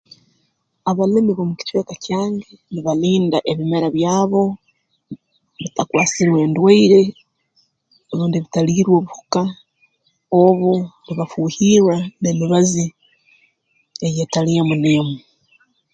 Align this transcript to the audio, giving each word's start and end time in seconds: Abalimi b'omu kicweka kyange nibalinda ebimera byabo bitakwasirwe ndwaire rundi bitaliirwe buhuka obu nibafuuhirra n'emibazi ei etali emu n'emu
Abalimi 0.89 1.31
b'omu 1.33 1.53
kicweka 1.59 1.93
kyange 2.05 2.49
nibalinda 2.71 3.37
ebimera 3.51 3.87
byabo 3.95 4.43
bitakwasirwe 5.61 6.39
ndwaire 6.49 7.01
rundi 8.15 8.37
bitaliirwe 8.43 8.97
buhuka 9.05 9.41
obu 10.41 10.71
nibafuuhirra 11.05 11.97
n'emibazi 12.19 12.85
ei 14.05 14.17
etali 14.23 14.51
emu 14.59 14.75
n'emu 14.81 15.17